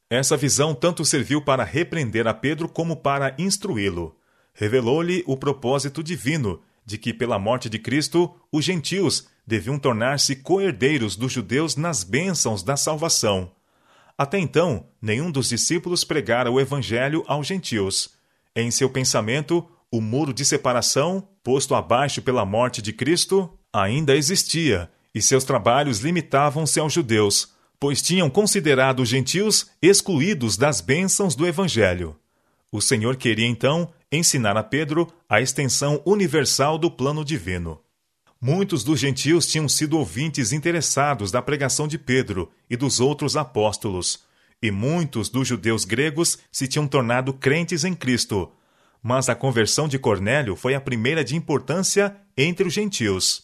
Essa 0.10 0.36
visão 0.36 0.76
tanto 0.76 1.06
serviu 1.06 1.42
para 1.42 1.64
repreender 1.64 2.28
a 2.28 2.34
Pedro 2.34 2.68
como 2.68 2.98
para 2.98 3.34
instruí-lo. 3.38 4.18
Revelou-lhe 4.54 5.24
o 5.26 5.38
propósito 5.38 6.04
divino 6.04 6.62
de 6.86 6.98
que, 6.98 7.14
pela 7.14 7.40
morte 7.40 7.70
de 7.70 7.80
Cristo, 7.80 8.36
os 8.52 8.66
gentios 8.66 9.28
deviam 9.48 9.80
tornar-se 9.80 10.36
coerdeiros 10.36 11.16
dos 11.16 11.32
judeus 11.32 11.76
nas 11.76 12.04
bênçãos 12.04 12.62
da 12.62 12.76
salvação. 12.76 13.52
Até 14.22 14.38
então, 14.38 14.86
nenhum 15.02 15.32
dos 15.32 15.50
discípulos 15.50 16.04
pregara 16.04 16.52
o 16.52 16.60
evangelho 16.60 17.24
aos 17.26 17.48
gentios. 17.48 18.12
Em 18.56 18.70
seu 18.70 18.88
pensamento, 18.88 19.68
o 19.92 20.00
muro 20.00 20.32
de 20.32 20.46
separação, 20.46 21.28
posto 21.44 21.74
abaixo 21.74 22.22
pela 22.22 22.46
morte 22.46 22.84
de 22.84 22.94
Cristo, 22.94 23.52
ainda 23.74 24.16
existia, 24.16 24.92
e 25.12 25.24
seus 25.24 25.44
trabalhos 25.44 26.02
limitavam-se 26.02 26.80
aos 26.80 26.94
judeus, 26.94 27.56
pois 27.80 28.00
tinham 28.00 28.30
considerado 28.30 29.00
os 29.00 29.10
gentios 29.10 29.72
excluídos 29.82 30.56
das 30.56 30.82
bênçãos 30.82 31.34
do 31.34 31.48
evangelho. 31.48 32.16
O 32.72 32.80
Senhor 32.80 33.16
queria 33.16 33.48
então 33.48 33.92
ensinar 34.12 34.56
a 34.56 34.62
Pedro 34.62 35.12
a 35.28 35.42
extensão 35.42 36.00
universal 36.06 36.78
do 36.78 36.92
plano 36.92 37.26
divino. 37.26 37.82
Muitos 38.44 38.84
dos 38.84 39.00
gentios 39.00 39.46
tinham 39.46 39.70
sido 39.70 40.00
ouvintes 40.00 40.52
interessados 40.52 41.30
da 41.30 41.44
pregação 41.44 41.88
de 41.88 42.00
Pedro 42.00 42.52
e 42.68 42.76
dos 42.76 43.00
outros 43.00 43.38
apóstolos, 43.38 44.24
e 44.60 44.72
muitos 44.72 45.30
dos 45.30 45.48
judeus 45.48 45.86
gregos 45.86 46.40
se 46.52 46.68
tinham 46.68 46.88
tornado 46.88 47.34
crentes 47.34 47.84
em 47.84 47.94
Cristo. 47.94 48.52
Mas 49.00 49.30
a 49.30 49.36
conversão 49.36 49.88
de 49.88 50.00
Cornélio 50.00 50.56
foi 50.56 50.74
a 50.74 50.82
primeira 50.82 51.24
de 51.24 51.36
importância 51.36 52.16
entre 52.36 52.68
os 52.68 52.74
gentios. 52.74 53.44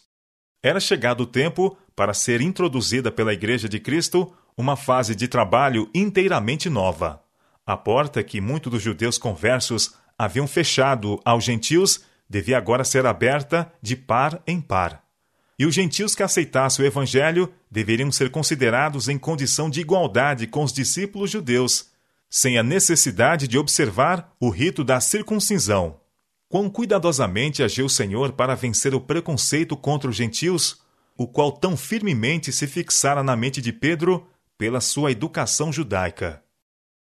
Era 0.60 0.80
chegado 0.80 1.20
o 1.20 1.26
tempo 1.26 1.78
para 1.94 2.12
ser 2.12 2.40
introduzida 2.40 3.12
pela 3.12 3.32
Igreja 3.32 3.68
de 3.68 3.78
Cristo 3.78 4.32
uma 4.56 4.74
fase 4.74 5.14
de 5.14 5.28
trabalho 5.28 5.88
inteiramente 5.94 6.68
nova. 6.68 7.22
A 7.64 7.76
porta 7.76 8.20
que 8.24 8.40
muitos 8.40 8.72
dos 8.72 8.82
judeus 8.82 9.16
conversos 9.16 9.94
haviam 10.18 10.48
fechado 10.48 11.20
aos 11.24 11.44
gentios 11.44 12.00
devia 12.28 12.58
agora 12.58 12.84
ser 12.84 13.06
aberta 13.06 13.72
de 13.80 13.96
par 13.96 14.42
em 14.46 14.60
par. 14.60 15.02
E 15.58 15.66
os 15.66 15.74
gentios 15.74 16.14
que 16.14 16.22
aceitassem 16.22 16.84
o 16.84 16.86
evangelho 16.86 17.52
deveriam 17.70 18.12
ser 18.12 18.30
considerados 18.30 19.08
em 19.08 19.18
condição 19.18 19.68
de 19.68 19.80
igualdade 19.80 20.46
com 20.46 20.62
os 20.62 20.72
discípulos 20.72 21.30
judeus, 21.30 21.90
sem 22.30 22.58
a 22.58 22.62
necessidade 22.62 23.48
de 23.48 23.58
observar 23.58 24.32
o 24.38 24.50
rito 24.50 24.84
da 24.84 25.00
circuncisão. 25.00 26.00
Quão 26.48 26.70
cuidadosamente 26.70 27.62
agiu 27.62 27.86
o 27.86 27.90
Senhor 27.90 28.32
para 28.32 28.54
vencer 28.54 28.94
o 28.94 29.00
preconceito 29.00 29.76
contra 29.76 30.08
os 30.08 30.16
gentios, 30.16 30.80
o 31.16 31.26
qual 31.26 31.50
tão 31.50 31.76
firmemente 31.76 32.52
se 32.52 32.66
fixara 32.66 33.22
na 33.22 33.36
mente 33.36 33.60
de 33.60 33.72
Pedro 33.72 34.26
pela 34.56 34.80
sua 34.80 35.10
educação 35.10 35.72
judaica. 35.72 36.42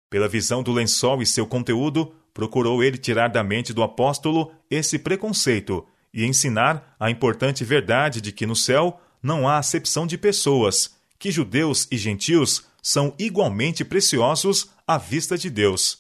Pela 0.09 0.29
visão 0.29 0.63
do 0.63 0.73
lençol 0.73 1.21
e 1.21 1.27
seu 1.27 1.47
conteúdo, 1.47 2.15
procurou 2.39 2.85
ele 2.85 2.97
tirar 2.97 3.27
da 3.27 3.43
mente 3.43 3.73
do 3.73 3.83
apóstolo 3.83 4.53
esse 4.71 4.97
preconceito 4.97 5.85
e 6.15 6.25
ensinar 6.25 6.95
a 6.97 7.11
importante 7.11 7.65
verdade 7.65 8.21
de 8.21 8.31
que 8.31 8.47
no 8.47 8.55
céu 8.55 9.01
não 9.21 9.49
há 9.49 9.59
acepção 9.59 10.07
de 10.07 10.17
pessoas, 10.17 10.95
que 11.19 11.33
judeus 11.33 11.89
e 11.91 11.99
gentios 11.99 12.65
são 12.81 13.13
igualmente 13.19 13.85
preciosos 13.85 14.71
à 14.87 14.97
vista 14.97 15.37
de 15.37 15.51
Deus. 15.51 15.99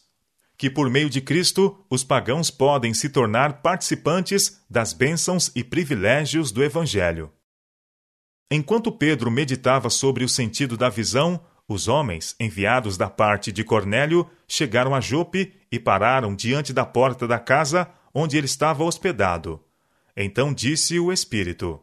Que 0.57 0.71
por 0.71 0.88
meio 0.88 1.11
de 1.11 1.21
Cristo 1.21 1.85
os 1.90 2.04
pagãos 2.04 2.52
podem 2.52 2.95
se 2.95 3.09
tornar 3.09 3.54
participantes 3.61 4.61
das 4.71 4.92
bênçãos 4.92 5.50
e 5.57 5.64
privilégios 5.64 6.52
do 6.52 6.62
Evangelho. 6.62 7.33
Enquanto 8.49 8.92
Pedro 8.92 9.28
meditava 9.28 9.90
sobre 9.90 10.23
o 10.23 10.28
sentido 10.28 10.76
da 10.76 10.88
visão, 10.88 11.40
os 11.66 11.88
homens, 11.88 12.37
enviados 12.38 12.97
da 12.97 13.11
parte 13.11 13.50
de 13.50 13.64
Cornélio, 13.64 14.25
chegaram 14.47 14.95
a 14.95 15.00
Jope 15.00 15.57
e 15.70 15.78
pararam 15.78 16.34
diante 16.34 16.72
da 16.72 16.84
porta 16.84 17.26
da 17.26 17.38
casa 17.38 17.90
onde 18.14 18.37
ele 18.37 18.46
estava 18.46 18.84
hospedado. 18.84 19.62
Então 20.16 20.52
disse 20.52 20.98
o 20.98 21.12
Espírito: 21.12 21.80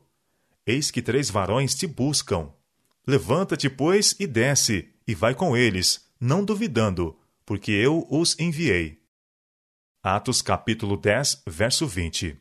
Eis 0.65 0.91
que 0.91 1.01
três 1.01 1.29
varões 1.29 1.75
te 1.75 1.87
buscam. 1.87 2.51
Levanta-te, 3.07 3.69
pois, 3.69 4.15
e 4.19 4.25
desce, 4.25 4.89
e 5.07 5.13
vai 5.13 5.35
com 5.35 5.55
eles, 5.55 6.09
não 6.19 6.43
duvidando, 6.43 7.17
porque 7.45 7.71
eu 7.71 8.07
os 8.09 8.37
enviei. 8.39 8.99
Atos 10.01 10.41
capítulo 10.41 10.97
10, 10.97 11.43
verso 11.47 11.85
20. 11.85 12.35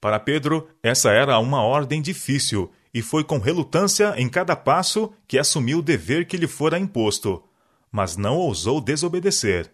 Para 0.00 0.20
Pedro, 0.20 0.68
essa 0.82 1.10
era 1.10 1.38
uma 1.38 1.62
ordem 1.62 2.00
difícil, 2.00 2.70
e 2.92 3.02
foi 3.02 3.24
com 3.24 3.38
relutância 3.38 4.14
em 4.16 4.28
cada 4.28 4.54
passo 4.54 5.12
que 5.26 5.38
assumiu 5.38 5.78
o 5.78 5.82
dever 5.82 6.26
que 6.26 6.36
lhe 6.36 6.46
fora 6.46 6.78
imposto, 6.78 7.42
mas 7.90 8.16
não 8.16 8.36
ousou 8.36 8.80
desobedecer. 8.80 9.73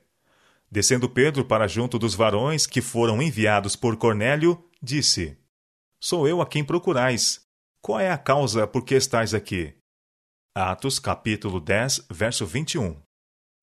Descendo 0.72 1.08
Pedro 1.08 1.44
para 1.44 1.66
junto 1.66 1.98
dos 1.98 2.14
varões 2.14 2.64
que 2.64 2.80
foram 2.80 3.20
enviados 3.20 3.74
por 3.74 3.96
Cornélio, 3.96 4.64
disse: 4.80 5.36
Sou 6.00 6.28
eu 6.28 6.40
a 6.40 6.46
quem 6.46 6.62
procurais. 6.62 7.40
Qual 7.82 7.98
é 7.98 8.12
a 8.12 8.16
causa 8.16 8.68
por 8.68 8.84
que 8.84 8.94
estais 8.94 9.34
aqui? 9.34 9.74
Atos 10.54 11.00
capítulo 11.00 11.58
10, 11.58 12.06
verso 12.10 12.46
21. 12.46 12.96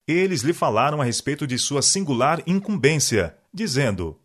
Eles 0.06 0.42
lhe 0.42 0.52
falaram 0.52 1.00
a 1.00 1.04
respeito 1.04 1.46
de 1.46 1.58
sua 1.58 1.80
singular 1.80 2.42
incumbência, 2.46 3.38
dizendo: 3.54 4.20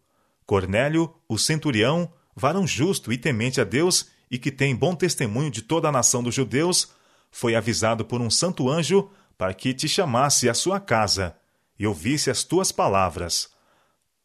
Cornélio, 0.46 1.16
o 1.30 1.38
centurião, 1.38 2.12
varão 2.36 2.68
justo 2.68 3.14
e 3.14 3.18
temente 3.18 3.62
a 3.62 3.64
Deus 3.64 4.10
e 4.30 4.38
que 4.38 4.52
tem 4.52 4.76
bom 4.76 4.94
testemunho 4.94 5.50
de 5.50 5.62
toda 5.62 5.88
a 5.88 5.92
nação 5.92 6.22
dos 6.22 6.36
judeus, 6.36 6.92
foi 7.32 7.56
avisado 7.56 8.04
por 8.04 8.20
um 8.20 8.30
santo 8.30 8.70
anjo 8.70 9.10
para 9.38 9.54
que 9.54 9.74
te 9.74 9.88
chamasse 9.88 10.50
à 10.50 10.54
sua 10.54 10.82
casa 10.82 11.38
e 11.78 11.88
ouvisse 11.88 12.30
as 12.30 12.44
tuas 12.44 12.72
palavras. 12.72 13.50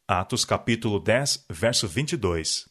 Atos 0.06 0.44
capítulo 0.44 0.98
10, 0.98 1.46
verso 1.50 1.86
22. 1.86 2.66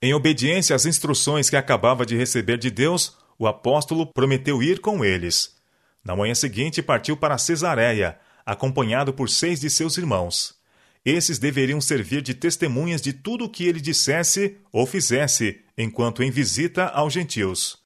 Em 0.00 0.12
obediência 0.14 0.76
às 0.76 0.86
instruções 0.86 1.48
que 1.48 1.56
acabava 1.56 2.04
de 2.04 2.16
receber 2.16 2.58
de 2.58 2.70
Deus, 2.70 3.16
o 3.38 3.46
apóstolo 3.46 4.06
prometeu 4.06 4.62
ir 4.62 4.80
com 4.80 5.04
eles. 5.04 5.56
Na 6.04 6.14
manhã 6.14 6.34
seguinte, 6.34 6.82
partiu 6.82 7.16
para 7.16 7.38
Cesareia, 7.38 8.18
acompanhado 8.44 9.12
por 9.12 9.30
seis 9.30 9.60
de 9.60 9.70
seus 9.70 9.96
irmãos. 9.96 10.54
Esses 11.04 11.38
deveriam 11.38 11.80
servir 11.80 12.22
de 12.22 12.34
testemunhas 12.34 13.00
de 13.02 13.12
tudo 13.12 13.44
o 13.44 13.48
que 13.48 13.66
ele 13.66 13.80
dissesse 13.80 14.58
ou 14.72 14.86
fizesse 14.86 15.62
enquanto 15.76 16.22
em 16.22 16.30
visita 16.30 16.86
aos 16.86 17.12
gentios. 17.12 17.83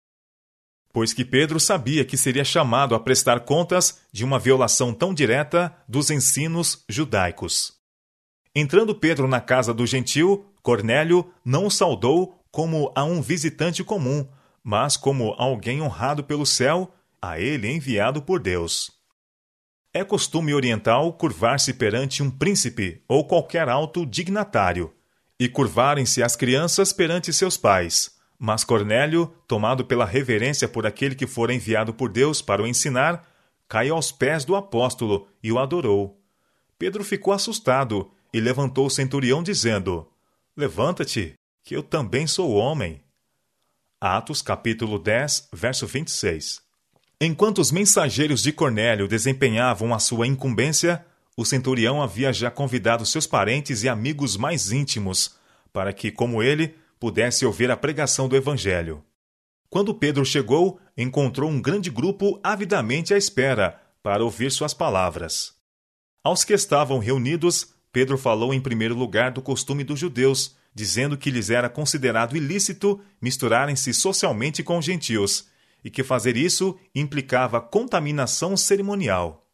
Pois 0.93 1.13
que 1.13 1.25
Pedro 1.25 1.61
sabia 1.61 2.05
que 2.05 2.17
seria 2.17 2.45
chamado 2.45 2.95
a 2.95 3.01
prestar 3.01 3.41
contas 3.41 4.01
de 4.11 4.25
uma 4.25 4.39
violação 4.39 4.93
tão 4.93 5.13
direta 5.13 5.75
dos 5.87 6.11
ensinos 6.11 6.85
judaicos. 6.89 7.75
Entrando 8.55 8.95
Pedro 8.95 9.29
na 9.29 9.41
casa 9.41 9.73
do 9.73 9.87
gentil, 9.87 10.47
Cornélio 10.63 11.31
não 11.45 11.67
o 11.67 11.71
saudou 11.71 12.43
como 12.51 12.91
a 12.95 13.05
um 13.05 13.21
visitante 13.21 13.85
comum, 13.85 14.27
mas 14.65 14.97
como 14.97 15.35
alguém 15.39 15.81
honrado 15.81 16.25
pelo 16.25 16.45
céu, 16.45 16.93
a 17.21 17.39
ele 17.39 17.71
enviado 17.71 18.23
por 18.23 18.41
Deus. 18.41 18.91
É 19.93 20.05
costume 20.05 20.55
oriental 20.55 21.13
curvar-se 21.13 21.73
perante 21.73 22.23
um 22.23 22.31
príncipe 22.31 23.03
ou 23.09 23.27
qualquer 23.27 23.69
alto 23.69 24.05
dignatário, 24.05 24.93
e 25.41 25.49
curvarem-se 25.49 26.23
as 26.23 26.37
crianças 26.37 26.93
perante 26.93 27.33
seus 27.33 27.57
pais. 27.57 28.18
Mas 28.39 28.63
Cornélio, 28.63 29.35
tomado 29.49 29.85
pela 29.85 30.05
reverência 30.05 30.69
por 30.69 30.87
aquele 30.87 31.15
que 31.15 31.27
fora 31.27 31.53
enviado 31.53 31.93
por 31.93 32.09
Deus 32.09 32.41
para 32.41 32.63
o 32.63 32.67
ensinar, 32.67 33.29
caiu 33.69 33.97
aos 33.97 34.13
pés 34.13 34.45
do 34.45 34.55
apóstolo 34.55 35.27
e 35.43 35.51
o 35.51 35.59
adorou. 35.59 36.21
Pedro 36.79 37.03
ficou 37.03 37.33
assustado 37.33 38.11
e 38.33 38.41
levantou 38.41 38.87
o 38.87 38.91
centurião, 38.91 39.43
dizendo: 39.43 40.09
Levanta-te, 40.57 41.35
que 41.65 41.75
eu 41.75 41.83
também 41.83 42.27
sou 42.27 42.53
homem. 42.55 43.03
Atos 44.01 44.41
capítulo 44.41 44.99
10, 44.99 45.49
verso 45.53 45.87
26. 45.87 46.63
Enquanto 47.21 47.59
os 47.59 47.73
mensageiros 47.73 48.43
de 48.43 48.53
Cornélio 48.53 49.09
desempenhavam 49.09 49.93
a 49.93 49.99
sua 49.99 50.25
incumbência, 50.25 51.05
o 51.37 51.45
centurião 51.45 52.01
havia 52.01 52.33
já 52.33 52.49
convidado 52.49 53.05
seus 53.05 53.27
parentes 53.27 53.83
e 53.83 53.89
amigos 53.89 54.37
mais 54.37 54.71
íntimos 54.71 55.37
para 55.73 55.93
que, 55.93 56.13
como 56.13 56.43
ele, 56.43 56.77
pudesse 56.99 57.45
ouvir 57.47 57.71
a 57.71 57.77
pregação 57.77 58.29
do 58.29 58.37
Evangelho. 58.37 59.05
Quando 59.71 59.95
Pedro 59.95 60.25
chegou, 60.25 60.81
encontrou 60.97 61.51
um 61.51 61.61
grande 61.61 61.91
grupo 61.91 62.41
avidamente 62.43 63.13
à 63.13 63.17
espera 63.17 63.81
para 64.03 64.25
ouvir 64.25 64.51
suas 64.51 64.73
palavras. 64.73 65.55
Aos 66.25 66.45
que 66.45 66.53
estavam 66.53 66.99
reunidos, 66.99 67.75
Pedro 67.93 68.17
falou 68.19 68.53
em 68.53 68.61
primeiro 68.61 68.95
lugar 68.95 69.31
do 69.31 69.43
costume 69.43 69.85
dos 69.85 69.99
judeus 69.99 70.57
dizendo 70.79 71.17
que 71.17 71.29
lhes 71.29 71.51
era 71.51 71.69
considerado 71.69 72.37
ilícito 72.37 73.01
misturarem-se 73.21 73.93
socialmente 73.93 74.63
com 74.63 74.79
os 74.79 74.85
gentios, 74.85 75.49
e 75.85 75.91
que 75.91 76.05
fazer 76.05 76.37
isso 76.37 76.79
implicava 76.95 77.61
contaminação 77.61 78.57
cerimonial. 78.57 79.45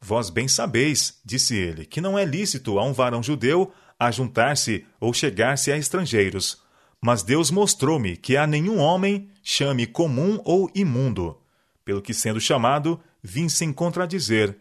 Vós 0.00 0.30
bem 0.30 0.46
sabeis, 0.46 1.20
disse 1.24 1.56
ele, 1.56 1.84
que 1.84 2.00
não 2.00 2.16
é 2.16 2.24
lícito 2.24 2.78
a 2.78 2.84
um 2.84 2.92
varão 2.92 3.20
judeu 3.20 3.72
ajuntar-se 3.98 4.86
ou 5.00 5.12
chegar-se 5.12 5.72
a 5.72 5.76
estrangeiros. 5.76 6.62
Mas 7.02 7.22
Deus 7.22 7.50
mostrou-me 7.50 8.16
que 8.16 8.36
a 8.36 8.46
nenhum 8.46 8.78
homem 8.78 9.30
chame 9.42 9.86
comum 9.86 10.40
ou 10.44 10.70
imundo. 10.74 11.40
Pelo 11.84 12.02
que, 12.02 12.12
sendo 12.12 12.40
chamado, 12.40 13.00
vim 13.22 13.48
sem 13.48 13.72
contradizer. 13.72 14.58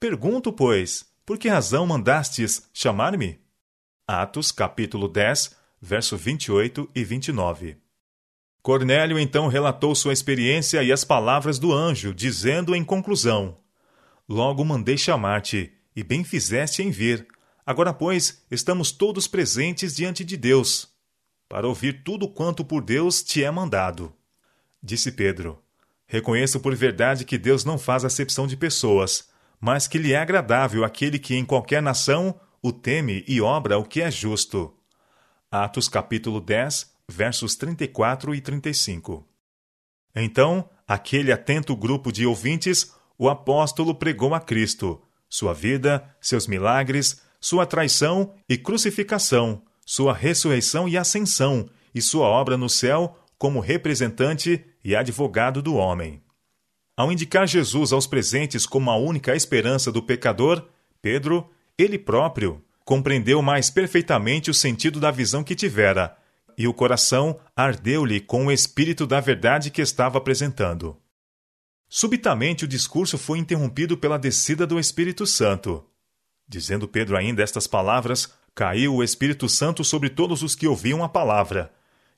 Pergunto, 0.00 0.52
pois, 0.52 1.06
por 1.24 1.38
que 1.38 1.48
razão 1.48 1.86
mandastes 1.86 2.68
chamar-me? 2.72 3.40
Atos 4.06 4.50
capítulo 4.50 5.08
10, 5.08 5.56
verso 5.80 6.16
28 6.16 6.90
e 6.94 7.04
29. 7.04 7.76
Cornélio 8.62 9.16
então 9.16 9.46
relatou 9.46 9.94
sua 9.94 10.12
experiência 10.12 10.82
e 10.82 10.90
as 10.90 11.04
palavras 11.04 11.56
do 11.56 11.72
anjo, 11.72 12.12
dizendo 12.12 12.74
em 12.74 12.84
conclusão: 12.84 13.58
Logo 14.28 14.64
mandei 14.64 14.98
chamar-te, 14.98 15.72
e 15.94 16.02
bem 16.02 16.24
fizeste 16.24 16.82
em 16.82 16.90
vir. 16.90 17.26
Agora, 17.64 17.92
pois, 17.92 18.44
estamos 18.50 18.90
todos 18.90 19.28
presentes 19.28 19.94
diante 19.94 20.24
de 20.24 20.36
Deus, 20.36 20.95
para 21.48 21.66
ouvir 21.66 22.02
tudo 22.02 22.28
quanto 22.28 22.64
por 22.64 22.82
Deus 22.82 23.22
te 23.22 23.42
é 23.42 23.50
mandado. 23.50 24.12
Disse 24.82 25.12
Pedro: 25.12 25.62
Reconheço 26.06 26.60
por 26.60 26.74
verdade 26.74 27.24
que 27.24 27.38
Deus 27.38 27.64
não 27.64 27.78
faz 27.78 28.04
acepção 28.04 28.46
de 28.46 28.56
pessoas, 28.56 29.28
mas 29.60 29.88
que 29.88 29.98
lhe 29.98 30.12
é 30.12 30.18
agradável 30.18 30.84
aquele 30.84 31.18
que 31.18 31.34
em 31.34 31.44
qualquer 31.44 31.82
nação 31.82 32.38
o 32.62 32.72
teme 32.72 33.24
e 33.26 33.40
obra 33.40 33.78
o 33.78 33.84
que 33.84 34.00
é 34.00 34.10
justo. 34.10 34.72
Atos 35.50 35.88
capítulo 35.88 36.40
10, 36.40 36.92
versos 37.08 37.56
34 37.56 38.34
e 38.34 38.40
35. 38.40 39.26
Então, 40.14 40.68
aquele 40.86 41.32
atento 41.32 41.76
grupo 41.76 42.10
de 42.10 42.26
ouvintes, 42.26 42.94
o 43.18 43.28
apóstolo 43.28 43.94
pregou 43.94 44.34
a 44.34 44.40
Cristo, 44.40 45.02
sua 45.28 45.52
vida, 45.52 46.16
seus 46.20 46.46
milagres, 46.46 47.22
sua 47.40 47.66
traição 47.66 48.34
e 48.48 48.56
crucificação, 48.56 49.62
sua 49.86 50.12
ressurreição 50.12 50.88
e 50.88 50.98
ascensão, 50.98 51.70
e 51.94 52.02
sua 52.02 52.26
obra 52.26 52.58
no 52.58 52.68
céu 52.68 53.18
como 53.38 53.60
representante 53.60 54.62
e 54.84 54.94
advogado 54.94 55.62
do 55.62 55.76
homem. 55.76 56.20
Ao 56.96 57.12
indicar 57.12 57.46
Jesus 57.46 57.92
aos 57.92 58.06
presentes 58.06 58.66
como 58.66 58.90
a 58.90 58.96
única 58.96 59.36
esperança 59.36 59.92
do 59.92 60.02
pecador, 60.02 60.66
Pedro 61.00 61.48
ele 61.78 61.98
próprio 61.98 62.62
compreendeu 62.84 63.40
mais 63.42 63.70
perfeitamente 63.70 64.50
o 64.50 64.54
sentido 64.54 65.00
da 65.00 65.10
visão 65.10 65.42
que 65.42 65.54
tivera, 65.54 66.16
e 66.56 66.66
o 66.66 66.74
coração 66.74 67.38
ardeu-lhe 67.54 68.20
com 68.20 68.46
o 68.46 68.52
espírito 68.52 69.06
da 69.06 69.20
verdade 69.20 69.70
que 69.70 69.82
estava 69.82 70.18
apresentando. 70.18 70.96
Subitamente 71.88 72.64
o 72.64 72.68
discurso 72.68 73.18
foi 73.18 73.38
interrompido 73.38 73.96
pela 73.96 74.18
descida 74.18 74.66
do 74.66 74.78
Espírito 74.78 75.26
Santo. 75.26 75.84
Dizendo 76.48 76.88
Pedro 76.88 77.16
ainda 77.16 77.42
estas 77.42 77.66
palavras, 77.66 78.32
caiu 78.56 78.94
o 78.94 79.04
Espírito 79.04 79.50
Santo 79.50 79.84
sobre 79.84 80.08
todos 80.08 80.42
os 80.42 80.54
que 80.54 80.66
ouviam 80.66 81.04
a 81.04 81.08
palavra. 81.10 81.70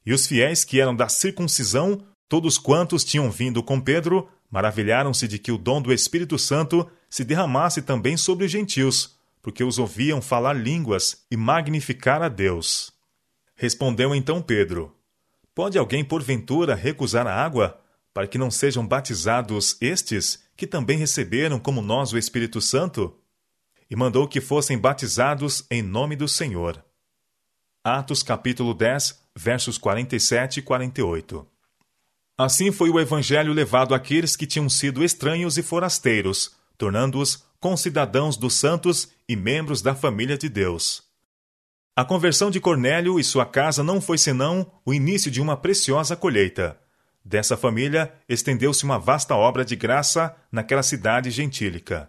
E 0.06 0.12
os 0.12 0.24
fiéis 0.24 0.62
que 0.62 0.80
eram 0.80 0.94
da 0.94 1.08
circuncisão, 1.08 2.00
todos 2.28 2.56
quantos 2.56 3.02
tinham 3.02 3.28
vindo 3.28 3.60
com 3.60 3.80
Pedro, 3.80 4.28
maravilharam-se 4.48 5.26
de 5.26 5.36
que 5.36 5.50
o 5.50 5.58
dom 5.58 5.82
do 5.82 5.92
Espírito 5.92 6.38
Santo 6.38 6.88
se 7.10 7.24
derramasse 7.24 7.82
também 7.82 8.16
sobre 8.16 8.44
os 8.44 8.52
gentios, 8.52 9.18
porque 9.42 9.64
os 9.64 9.80
ouviam 9.80 10.22
falar 10.22 10.52
línguas 10.52 11.24
e 11.28 11.36
magnificar 11.36 12.22
a 12.22 12.28
Deus. 12.28 12.92
Respondeu 13.56 14.14
então 14.14 14.40
Pedro: 14.40 14.94
Pode 15.52 15.76
alguém 15.76 16.04
porventura 16.04 16.76
recusar 16.76 17.26
a 17.26 17.34
água, 17.34 17.80
para 18.14 18.28
que 18.28 18.38
não 18.38 18.48
sejam 18.50 18.86
batizados 18.86 19.76
estes, 19.80 20.44
que 20.56 20.68
também 20.68 20.98
receberam 20.98 21.58
como 21.58 21.82
nós 21.82 22.12
o 22.12 22.18
Espírito 22.18 22.60
Santo? 22.60 23.18
E 23.90 23.96
mandou 23.96 24.28
que 24.28 24.40
fossem 24.40 24.78
batizados 24.78 25.64
em 25.70 25.82
nome 25.82 26.14
do 26.14 26.28
Senhor. 26.28 26.84
Atos 27.82 28.22
capítulo 28.22 28.74
10, 28.74 29.18
versos 29.34 29.78
47 29.78 30.60
e 30.60 30.62
48. 30.62 31.46
Assim 32.36 32.70
foi 32.70 32.90
o 32.90 33.00
evangelho 33.00 33.52
levado 33.52 33.94
àqueles 33.94 34.36
que 34.36 34.46
tinham 34.46 34.68
sido 34.68 35.02
estranhos 35.02 35.58
e 35.58 35.62
forasteiros, 35.62 36.56
tornando-os 36.76 37.44
concidadãos 37.58 38.36
dos 38.36 38.54
santos 38.54 39.08
e 39.28 39.34
membros 39.34 39.82
da 39.82 39.94
família 39.94 40.38
de 40.38 40.48
Deus. 40.48 41.02
A 41.96 42.04
conversão 42.04 42.48
de 42.48 42.60
Cornélio 42.60 43.18
e 43.18 43.24
sua 43.24 43.44
casa 43.44 43.82
não 43.82 44.00
foi 44.00 44.18
senão 44.18 44.70
o 44.84 44.94
início 44.94 45.30
de 45.30 45.40
uma 45.40 45.56
preciosa 45.56 46.14
colheita. 46.14 46.78
Dessa 47.24 47.56
família 47.56 48.14
estendeu-se 48.28 48.84
uma 48.84 48.98
vasta 48.98 49.34
obra 49.34 49.64
de 49.64 49.74
graça 49.74 50.36
naquela 50.52 50.84
cidade 50.84 51.30
gentílica. 51.30 52.08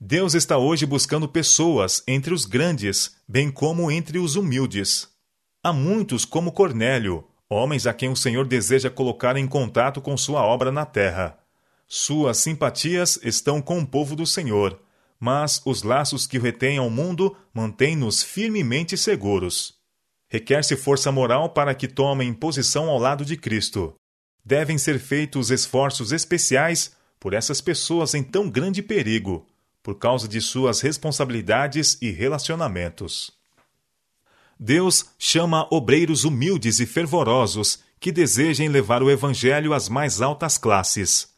Deus 0.00 0.34
está 0.34 0.58
hoje 0.58 0.84
buscando 0.84 1.26
pessoas 1.26 2.02
entre 2.06 2.34
os 2.34 2.44
grandes, 2.44 3.16
bem 3.26 3.50
como 3.50 3.90
entre 3.90 4.18
os 4.18 4.36
humildes. 4.36 5.08
Há 5.62 5.72
muitos 5.72 6.26
como 6.26 6.52
Cornélio, 6.52 7.24
homens 7.48 7.86
a 7.86 7.94
quem 7.94 8.10
o 8.10 8.16
Senhor 8.16 8.46
deseja 8.46 8.90
colocar 8.90 9.36
em 9.38 9.46
contato 9.46 10.02
com 10.02 10.14
sua 10.14 10.42
obra 10.42 10.70
na 10.70 10.84
terra. 10.84 11.38
Suas 11.88 12.36
simpatias 12.36 13.18
estão 13.22 13.62
com 13.62 13.78
o 13.78 13.86
povo 13.86 14.14
do 14.14 14.26
Senhor, 14.26 14.78
mas 15.18 15.62
os 15.64 15.82
laços 15.82 16.26
que 16.26 16.38
o 16.38 16.42
retêm 16.42 16.76
ao 16.76 16.90
mundo 16.90 17.34
mantêm-nos 17.54 18.22
firmemente 18.22 18.98
seguros. 18.98 19.76
Requer-se 20.28 20.76
força 20.76 21.10
moral 21.10 21.50
para 21.50 21.74
que 21.74 21.88
tomem 21.88 22.34
posição 22.34 22.90
ao 22.90 22.98
lado 22.98 23.24
de 23.24 23.36
Cristo. 23.36 23.94
Devem 24.44 24.76
ser 24.76 24.98
feitos 24.98 25.50
esforços 25.50 26.12
especiais 26.12 26.94
por 27.18 27.32
essas 27.32 27.62
pessoas 27.62 28.12
em 28.12 28.22
tão 28.22 28.50
grande 28.50 28.82
perigo, 28.82 29.46
por 29.86 29.94
causa 29.94 30.26
de 30.26 30.40
suas 30.40 30.80
responsabilidades 30.80 31.96
e 32.02 32.10
relacionamentos. 32.10 33.30
Deus 34.58 35.10
chama 35.16 35.68
obreiros 35.70 36.24
humildes 36.24 36.80
e 36.80 36.86
fervorosos 36.86 37.78
que 38.00 38.10
desejem 38.10 38.68
levar 38.68 39.00
o 39.00 39.08
Evangelho 39.08 39.72
às 39.72 39.88
mais 39.88 40.20
altas 40.20 40.58
classes. 40.58 41.28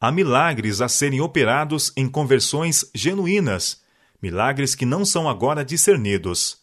Há 0.00 0.10
milagres 0.10 0.80
a 0.80 0.88
serem 0.88 1.20
operados 1.20 1.92
em 1.96 2.08
conversões 2.08 2.84
genuínas, 2.92 3.80
milagres 4.20 4.74
que 4.74 4.84
não 4.84 5.04
são 5.04 5.28
agora 5.28 5.64
discernidos. 5.64 6.58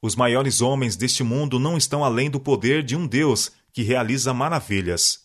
Os 0.00 0.14
maiores 0.14 0.60
homens 0.60 0.94
deste 0.94 1.24
mundo 1.24 1.58
não 1.58 1.76
estão 1.76 2.04
além 2.04 2.30
do 2.30 2.38
poder 2.38 2.84
de 2.84 2.94
um 2.94 3.04
Deus 3.04 3.50
que 3.72 3.82
realiza 3.82 4.32
maravilhas. 4.32 5.24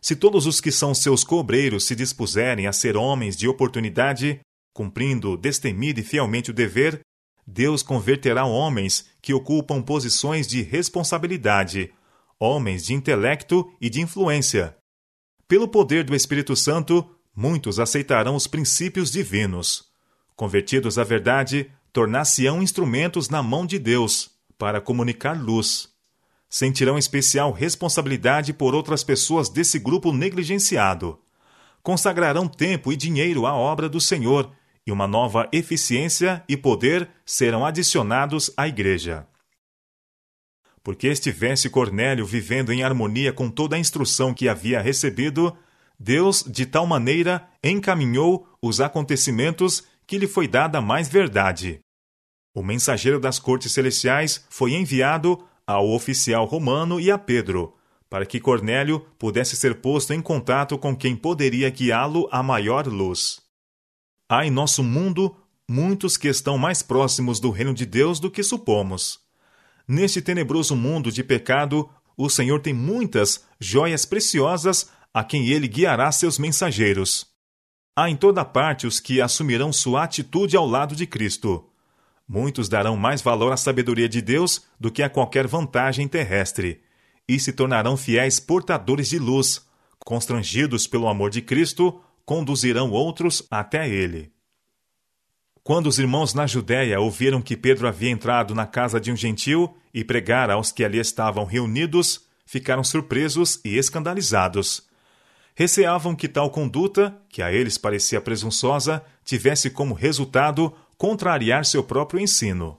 Se 0.00 0.16
todos 0.16 0.46
os 0.46 0.62
que 0.62 0.72
são 0.72 0.94
seus 0.94 1.22
cobreiros 1.22 1.84
se 1.84 1.94
dispuserem 1.94 2.66
a 2.66 2.72
ser 2.72 2.96
homens 2.96 3.36
de 3.36 3.46
oportunidade, 3.46 4.40
cumprindo 4.74 5.36
destemido 5.36 6.00
e 6.00 6.02
fielmente 6.02 6.50
o 6.50 6.54
dever, 6.54 7.00
Deus 7.46 7.82
converterá 7.82 8.44
homens 8.44 9.08
que 9.22 9.32
ocupam 9.32 9.80
posições 9.80 10.48
de 10.48 10.62
responsabilidade, 10.62 11.92
homens 12.38 12.84
de 12.84 12.92
intelecto 12.92 13.72
e 13.80 13.88
de 13.88 14.00
influência. 14.00 14.76
Pelo 15.46 15.68
poder 15.68 16.02
do 16.02 16.14
Espírito 16.14 16.56
Santo, 16.56 17.08
muitos 17.34 17.78
aceitarão 17.78 18.34
os 18.34 18.46
princípios 18.46 19.12
divinos. 19.12 19.84
Convertidos 20.34 20.98
à 20.98 21.04
verdade, 21.04 21.70
tornar-se-ão 21.92 22.60
instrumentos 22.60 23.28
na 23.28 23.42
mão 23.42 23.64
de 23.64 23.78
Deus 23.78 24.30
para 24.58 24.80
comunicar 24.80 25.40
luz. 25.40 25.88
Sentirão 26.48 26.98
especial 26.98 27.52
responsabilidade 27.52 28.52
por 28.52 28.74
outras 28.74 29.04
pessoas 29.04 29.48
desse 29.48 29.78
grupo 29.78 30.12
negligenciado. 30.12 31.20
Consagrarão 31.82 32.48
tempo 32.48 32.92
e 32.92 32.96
dinheiro 32.96 33.46
à 33.46 33.54
obra 33.54 33.88
do 33.88 34.00
Senhor 34.00 34.50
e 34.86 34.92
uma 34.92 35.06
nova 35.06 35.48
eficiência 35.52 36.44
e 36.48 36.56
poder 36.56 37.08
serão 37.24 37.64
adicionados 37.64 38.52
à 38.56 38.68
Igreja. 38.68 39.26
Porque 40.82 41.08
estivesse 41.08 41.70
Cornélio 41.70 42.26
vivendo 42.26 42.72
em 42.72 42.82
harmonia 42.82 43.32
com 43.32 43.48
toda 43.50 43.76
a 43.76 43.78
instrução 43.78 44.34
que 44.34 44.48
havia 44.48 44.82
recebido, 44.82 45.56
Deus, 45.98 46.44
de 46.46 46.66
tal 46.66 46.86
maneira, 46.86 47.48
encaminhou 47.62 48.46
os 48.60 48.80
acontecimentos 48.80 49.84
que 50.06 50.18
lhe 50.18 50.26
foi 50.26 50.46
dada 50.46 50.80
mais 50.80 51.08
verdade. 51.08 51.80
O 52.54 52.62
mensageiro 52.62 53.18
das 53.18 53.38
cortes 53.38 53.72
celestiais 53.72 54.44
foi 54.50 54.74
enviado 54.74 55.42
ao 55.66 55.90
oficial 55.90 56.44
romano 56.44 57.00
e 57.00 57.10
a 57.10 57.16
Pedro, 57.16 57.74
para 58.10 58.26
que 58.26 58.38
Cornélio 58.38 59.00
pudesse 59.18 59.56
ser 59.56 59.80
posto 59.80 60.12
em 60.12 60.20
contato 60.20 60.78
com 60.78 60.94
quem 60.94 61.16
poderia 61.16 61.70
guiá-lo 61.70 62.28
à 62.30 62.42
maior 62.42 62.86
luz. 62.86 63.43
Há 64.28 64.46
em 64.46 64.50
nosso 64.50 64.82
mundo 64.82 65.36
muitos 65.68 66.16
que 66.16 66.28
estão 66.28 66.56
mais 66.56 66.82
próximos 66.82 67.38
do 67.38 67.50
reino 67.50 67.74
de 67.74 67.84
Deus 67.84 68.18
do 68.18 68.30
que 68.30 68.42
supomos. 68.42 69.20
Neste 69.86 70.22
tenebroso 70.22 70.74
mundo 70.74 71.12
de 71.12 71.22
pecado, 71.22 71.88
o 72.16 72.30
Senhor 72.30 72.60
tem 72.60 72.72
muitas 72.72 73.44
joias 73.60 74.04
preciosas 74.04 74.90
a 75.12 75.22
quem 75.22 75.48
ele 75.48 75.68
guiará 75.68 76.10
seus 76.10 76.38
mensageiros. 76.38 77.26
Há 77.94 78.08
em 78.08 78.16
toda 78.16 78.44
parte 78.44 78.86
os 78.86 78.98
que 78.98 79.20
assumirão 79.20 79.72
sua 79.72 80.04
atitude 80.04 80.56
ao 80.56 80.66
lado 80.66 80.96
de 80.96 81.06
Cristo. 81.06 81.68
Muitos 82.26 82.68
darão 82.68 82.96
mais 82.96 83.20
valor 83.20 83.52
à 83.52 83.56
sabedoria 83.56 84.08
de 84.08 84.22
Deus 84.22 84.62
do 84.80 84.90
que 84.90 85.02
a 85.02 85.10
qualquer 85.10 85.46
vantagem 85.46 86.08
terrestre, 86.08 86.80
e 87.28 87.38
se 87.38 87.52
tornarão 87.52 87.96
fiéis 87.96 88.40
portadores 88.40 89.08
de 89.08 89.18
luz, 89.18 89.64
constrangidos 89.98 90.86
pelo 90.86 91.08
amor 91.08 91.30
de 91.30 91.42
Cristo, 91.42 92.00
conduzirão 92.24 92.90
outros 92.90 93.46
até 93.50 93.88
ele. 93.88 94.32
Quando 95.62 95.86
os 95.86 95.98
irmãos 95.98 96.34
na 96.34 96.46
Judéia 96.46 97.00
ouviram 97.00 97.40
que 97.40 97.56
Pedro 97.56 97.88
havia 97.88 98.10
entrado 98.10 98.54
na 98.54 98.66
casa 98.66 99.00
de 99.00 99.10
um 99.10 99.16
gentil 99.16 99.74
e 99.94 100.04
pregara 100.04 100.54
aos 100.54 100.70
que 100.70 100.84
ali 100.84 100.98
estavam 100.98 101.44
reunidos, 101.46 102.26
ficaram 102.44 102.84
surpresos 102.84 103.60
e 103.64 103.76
escandalizados. 103.76 104.86
Receavam 105.54 106.14
que 106.14 106.28
tal 106.28 106.50
conduta, 106.50 107.16
que 107.30 107.40
a 107.40 107.52
eles 107.52 107.78
parecia 107.78 108.20
presunçosa, 108.20 109.02
tivesse 109.24 109.70
como 109.70 109.94
resultado 109.94 110.74
contrariar 110.98 111.64
seu 111.64 111.82
próprio 111.82 112.20
ensino. 112.20 112.78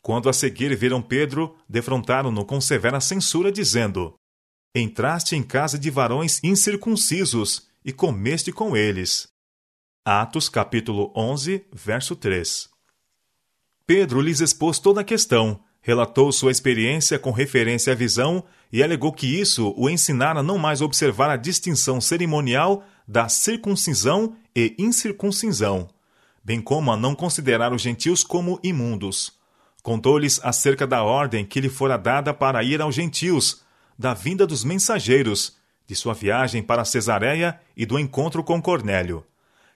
Quando 0.00 0.28
a 0.28 0.32
seguir 0.32 0.74
viram 0.76 1.02
Pedro, 1.02 1.56
defrontaram-no 1.68 2.44
com 2.44 2.60
severa 2.60 3.00
censura, 3.00 3.50
dizendo: 3.50 4.14
Entraste 4.74 5.34
em 5.34 5.42
casa 5.42 5.78
de 5.78 5.90
varões 5.90 6.40
incircuncisos 6.44 7.66
e 7.86 7.92
comeste 7.92 8.50
com 8.50 8.76
eles. 8.76 9.28
Atos 10.04 10.48
capítulo 10.48 11.12
11, 11.14 11.64
verso 11.72 12.16
3. 12.16 12.68
Pedro 13.86 14.20
lhes 14.20 14.40
expôs 14.40 14.80
toda 14.80 15.02
a 15.02 15.04
questão, 15.04 15.60
relatou 15.80 16.32
sua 16.32 16.50
experiência 16.50 17.16
com 17.16 17.30
referência 17.30 17.92
à 17.92 17.96
visão 17.96 18.42
e 18.72 18.82
alegou 18.82 19.12
que 19.12 19.28
isso 19.28 19.72
o 19.76 19.88
ensinara 19.88 20.42
não 20.42 20.58
mais 20.58 20.82
observar 20.82 21.30
a 21.30 21.36
distinção 21.36 22.00
cerimonial 22.00 22.84
da 23.06 23.28
circuncisão 23.28 24.36
e 24.54 24.74
incircuncisão, 24.76 25.88
bem 26.42 26.60
como 26.60 26.90
a 26.90 26.96
não 26.96 27.14
considerar 27.14 27.72
os 27.72 27.82
gentios 27.82 28.24
como 28.24 28.58
imundos. 28.64 29.32
Contou-lhes 29.80 30.40
acerca 30.42 30.88
da 30.88 31.04
ordem 31.04 31.44
que 31.44 31.60
lhe 31.60 31.68
fora 31.68 31.96
dada 31.96 32.34
para 32.34 32.64
ir 32.64 32.82
aos 32.82 32.96
gentios, 32.96 33.62
da 33.96 34.12
vinda 34.12 34.44
dos 34.44 34.64
mensageiros, 34.64 35.56
de 35.86 35.94
sua 35.94 36.14
viagem 36.14 36.62
para 36.62 36.84
Cesareia 36.84 37.60
e 37.76 37.86
do 37.86 37.98
encontro 37.98 38.42
com 38.42 38.60
Cornélio. 38.60 39.24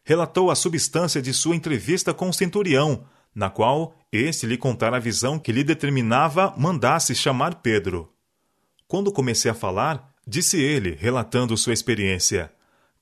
Relatou 0.04 0.50
a 0.50 0.54
substância 0.54 1.22
de 1.22 1.32
sua 1.32 1.54
entrevista 1.54 2.12
com 2.12 2.28
o 2.28 2.32
centurião, 2.32 3.04
na 3.34 3.48
qual 3.48 3.94
este 4.10 4.46
lhe 4.46 4.56
contara 4.56 4.96
a 4.96 5.00
visão 5.00 5.38
que 5.38 5.52
lhe 5.52 5.62
determinava 5.62 6.52
mandasse 6.56 7.14
chamar 7.14 7.56
Pedro. 7.56 8.12
Quando 8.88 9.12
comecei 9.12 9.50
a 9.50 9.54
falar, 9.54 10.12
disse 10.26 10.60
ele, 10.60 10.96
relatando 10.98 11.56
sua 11.56 11.72
experiência: 11.72 12.52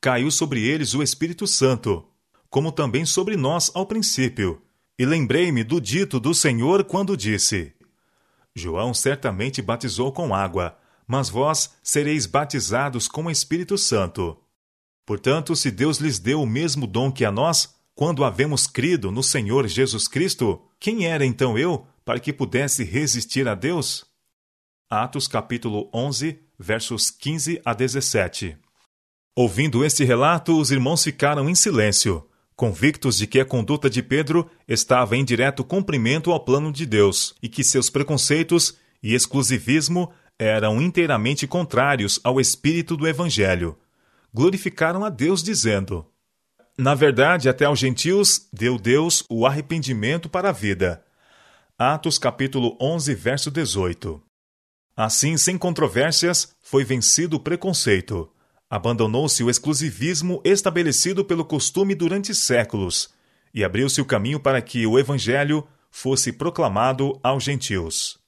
Caiu 0.01 0.31
sobre 0.31 0.63
eles 0.63 0.95
o 0.95 1.03
Espírito 1.03 1.47
Santo, 1.47 2.07
como 2.51 2.71
também 2.71 3.07
sobre 3.07 3.37
nós 3.37 3.71
ao 3.75 3.87
princípio, 3.87 4.63
e 4.99 5.07
lembrei-me 5.07 5.65
do 5.65 5.81
dito 5.81 6.21
do 6.21 6.35
Senhor 6.35 6.85
quando 6.85 7.17
disse: 7.17 7.73
João 8.55 8.93
certamente 8.93 9.63
batizou 9.63 10.13
com 10.13 10.35
água, 10.35 10.77
mas 11.09 11.31
vós 11.31 11.75
sereis 11.83 12.27
batizados 12.27 13.09
com 13.09 13.25
o 13.25 13.31
Espírito 13.31 13.79
Santo. 13.79 14.37
Portanto, 15.07 15.57
se 15.57 15.71
Deus 15.71 15.97
lhes 15.99 16.19
deu 16.19 16.43
o 16.43 16.47
mesmo 16.47 16.87
dom 16.87 17.11
que 17.11 17.25
a 17.25 17.33
nós, 17.33 17.75
quando 17.95 18.23
havemos 18.23 18.67
crido 18.67 19.11
no 19.11 19.23
Senhor 19.23 19.67
Jesus 19.67 20.07
Cristo, 20.07 20.61
quem 20.79 21.07
era 21.07 21.25
então 21.25 21.59
eu 21.59 21.87
para 22.05 22.21
que 22.21 22.31
pudesse 22.31 22.85
resistir 22.85 23.49
a 23.49 23.55
Deus? 23.55 24.05
Atos 24.91 25.27
capítulo 25.27 25.89
11, 25.93 26.39
versos 26.59 27.11
15 27.11 27.61
a 27.65 27.73
17. 27.73 28.57
Ouvindo 29.35 29.85
este 29.85 30.05
relato, 30.05 30.61
os 30.61 30.71
irmãos 30.71 31.03
ficaram 31.03 31.49
em 31.49 31.55
silêncio, 31.55 32.29
convictos 32.55 33.17
de 33.17 33.27
que 33.27 33.41
a 33.41 33.45
conduta 33.45 33.89
de 33.89 34.03
Pedro 34.03 34.51
estava 34.67 35.17
em 35.17 35.25
direto 35.25 35.65
cumprimento 35.65 36.33
ao 36.33 36.45
plano 36.45 36.71
de 36.71 36.85
Deus 36.85 37.35
e 37.43 37.49
que 37.49 37.65
seus 37.65 37.89
preconceitos 37.89 38.77
e 39.03 39.15
exclusivismo 39.15 40.13
eram 40.39 40.81
inteiramente 40.81 41.47
contrários 41.47 42.21
ao 42.23 42.41
espírito 42.41 42.97
do 42.97 43.09
Evangelho. 43.09 43.77
Glorificaram 44.33 45.05
a 45.05 45.11
Deus, 45.11 45.43
dizendo: 45.43 46.07
Na 46.77 46.95
verdade, 46.95 47.49
até 47.49 47.65
aos 47.65 47.79
gentios 47.79 48.49
deu 48.53 48.79
Deus 48.79 49.25
o 49.29 49.47
arrependimento 49.47 50.29
para 50.29 50.51
a 50.51 50.53
vida. 50.53 51.05
Atos 51.77 52.19
capítulo 52.19 52.77
11, 52.81 53.15
verso 53.15 53.51
18. 53.51 54.23
Assim, 54.97 55.37
sem 55.37 55.57
controvérsias, 55.57 56.55
foi 56.61 56.85
vencido 56.85 57.37
o 57.37 57.41
preconceito. 57.41 58.31
Abandonou-se 58.69 59.43
o 59.43 59.49
exclusivismo 59.49 60.43
estabelecido 60.45 61.25
pelo 61.25 61.45
costume 61.45 61.95
durante 61.95 62.35
séculos 62.35 63.09
e 63.55 63.65
abriu-se 63.65 64.01
o 64.01 64.05
caminho 64.05 64.39
para 64.39 64.61
que 64.61 64.87
o 64.87 64.99
Evangelho 64.99 65.67
fosse 65.91 66.33
proclamado 66.33 67.19
aos 67.23 67.45
gentios. 67.45 68.19